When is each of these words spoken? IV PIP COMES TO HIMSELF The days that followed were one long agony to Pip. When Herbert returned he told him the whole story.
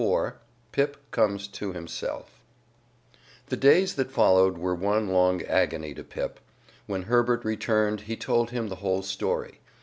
IV 0.01 0.33
PIP 0.71 0.97
COMES 1.11 1.47
TO 1.47 1.73
HIMSELF 1.73 2.41
The 3.49 3.55
days 3.55 3.93
that 3.93 4.09
followed 4.09 4.57
were 4.57 4.73
one 4.73 5.09
long 5.09 5.43
agony 5.43 5.93
to 5.93 6.03
Pip. 6.03 6.39
When 6.87 7.03
Herbert 7.03 7.45
returned 7.45 8.01
he 8.01 8.15
told 8.17 8.49
him 8.49 8.69
the 8.69 8.77
whole 8.77 9.03
story. 9.03 9.59